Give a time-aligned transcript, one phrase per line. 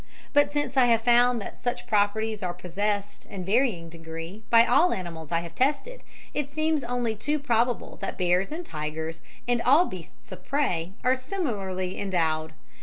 [0.33, 4.93] But since I have found that such properties are possessed in varying degree by all
[4.93, 6.01] animals I have tested,
[6.33, 11.15] it seems only too probable that bears and tigers, and all beasts of prey, are
[11.15, 12.53] similarly endowed.